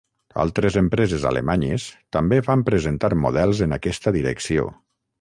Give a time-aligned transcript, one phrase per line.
[0.43, 1.87] Altres empreses alemanyes,
[2.19, 4.71] també van presentar models en aquesta direcció.